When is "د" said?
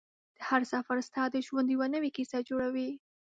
1.31-1.35